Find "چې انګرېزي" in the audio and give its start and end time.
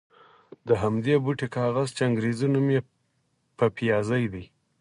1.95-2.47